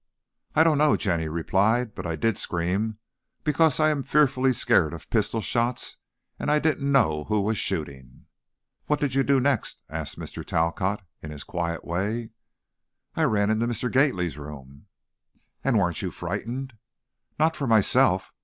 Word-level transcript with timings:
"I 0.55 0.63
don't 0.63 0.79
know," 0.79 0.95
Jenny 0.95 1.27
replied, 1.27 1.93
"but 1.93 2.07
I 2.07 2.15
did 2.15 2.35
scream, 2.35 2.97
because 3.43 3.79
I 3.79 3.89
am 3.91 4.01
fearfully 4.01 4.51
scared 4.51 4.95
of 4.95 5.07
pistol 5.11 5.41
shots, 5.41 5.97
and 6.39 6.49
I 6.49 6.57
didn't 6.57 6.91
know 6.91 7.25
who 7.25 7.39
was 7.41 7.59
shooting." 7.59 8.25
"What 8.87 8.99
did 8.99 9.13
you 9.13 9.21
do 9.21 9.39
next?" 9.39 9.83
asked 9.89 10.17
Mr. 10.17 10.43
Talcott, 10.43 11.03
in 11.21 11.29
his 11.29 11.43
quiet 11.43 11.85
way. 11.85 12.31
"I 13.15 13.25
ran 13.25 13.51
into 13.51 13.67
Mr. 13.67 13.91
Gately's 13.91 14.39
room" 14.39 14.87
"And 15.63 15.75
you 15.75 15.81
weren't 15.83 15.97
frightened?" 16.15 16.73
"Not 17.37 17.55
for 17.55 17.67
myself. 17.67 18.33